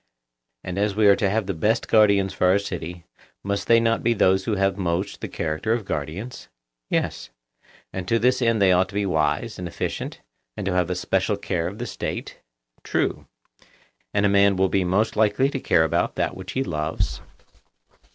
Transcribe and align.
And 0.63 0.79
as 0.79 0.95
we 0.95 1.05
are 1.05 1.15
to 1.17 1.29
have 1.29 1.45
the 1.45 1.53
best 1.53 1.85
of 1.85 1.91
guardians 1.91 2.33
for 2.33 2.47
our 2.47 2.57
city, 2.57 3.05
must 3.43 3.67
they 3.67 3.79
not 3.79 4.01
be 4.01 4.15
those 4.15 4.45
who 4.45 4.55
have 4.55 4.75
most 4.75 5.21
the 5.21 5.27
character 5.27 5.73
of 5.73 5.85
guardians? 5.85 6.47
Yes. 6.89 7.29
And 7.93 8.07
to 8.07 8.17
this 8.17 8.41
end 8.41 8.59
they 8.59 8.71
ought 8.71 8.87
to 8.89 8.95
be 8.95 9.05
wise 9.05 9.59
and 9.59 9.67
efficient, 9.67 10.19
and 10.57 10.65
to 10.65 10.73
have 10.73 10.89
a 10.89 10.95
special 10.95 11.37
care 11.37 11.67
of 11.67 11.77
the 11.77 11.85
State? 11.85 12.39
True. 12.83 13.27
And 14.11 14.25
a 14.25 14.27
man 14.27 14.55
will 14.55 14.69
be 14.69 14.83
most 14.83 15.15
likely 15.15 15.51
to 15.51 15.59
care 15.59 15.83
about 15.83 16.15
that 16.15 16.35
which 16.35 16.53
he 16.53 16.63
loves? 16.63 17.21